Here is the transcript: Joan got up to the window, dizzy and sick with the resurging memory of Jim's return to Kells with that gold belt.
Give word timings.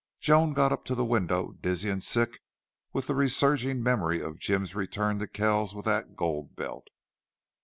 Joan 0.19 0.53
got 0.53 0.71
up 0.71 0.83
to 0.85 0.95
the 0.95 1.05
window, 1.05 1.51
dizzy 1.61 1.87
and 1.91 2.01
sick 2.03 2.41
with 2.91 3.05
the 3.05 3.13
resurging 3.13 3.83
memory 3.83 4.19
of 4.19 4.39
Jim's 4.39 4.73
return 4.73 5.19
to 5.19 5.27
Kells 5.27 5.75
with 5.75 5.85
that 5.85 6.15
gold 6.15 6.55
belt. 6.55 6.87